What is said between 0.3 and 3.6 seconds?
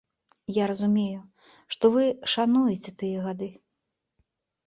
Я разумею, што вы шануеце тыя гады.